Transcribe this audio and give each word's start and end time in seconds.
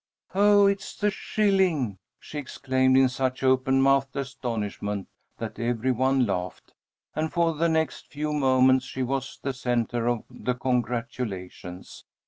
"Oh, 0.33 0.65
it's 0.65 0.95
the 0.97 1.11
shilling!" 1.11 1.99
she 2.19 2.39
exclaimed, 2.39 2.97
in 2.97 3.07
such 3.07 3.43
open 3.43 3.79
mouthed 3.83 4.15
astonishment 4.15 5.07
that 5.37 5.59
every 5.59 5.91
one 5.91 6.25
laughed, 6.25 6.73
and 7.15 7.31
for 7.31 7.53
the 7.53 7.69
next 7.69 8.07
few 8.07 8.33
moments 8.33 8.83
she 8.83 9.03
was 9.03 9.37
the 9.43 9.53
centre 9.53 10.09
of 10.09 10.23
the 10.27 10.55
congratulations. 10.55 12.05